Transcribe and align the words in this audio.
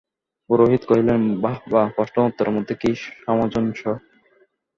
পুরোহিত 0.49 0.81
কহিলেন, 0.85 1.21
বাহবা, 1.43 1.81
প্রশ্ন 1.95 2.15
ও 2.19 2.27
উত্তরের 2.29 2.55
মধ্যে 2.55 2.73
কী 2.81 2.89
সামঞ্জস্য! 3.17 3.83